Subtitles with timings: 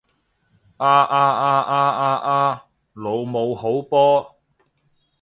[0.77, 2.15] 啊啊啊啊啊
[2.53, 2.65] 啊！
[2.95, 4.35] 老母好波！